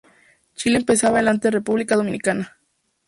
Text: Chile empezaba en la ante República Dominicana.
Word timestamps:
Chile 0.55 0.77
empezaba 0.79 1.19
en 1.19 1.25
la 1.25 1.29
ante 1.29 1.51
República 1.51 1.95
Dominicana. 1.95 2.57